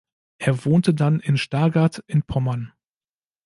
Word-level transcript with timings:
Er 0.39 0.65
wohnte 0.65 0.95
dann 0.95 1.19
in 1.19 1.37
Stargard 1.37 2.03
in 2.07 2.23
Pommern. 2.23 2.73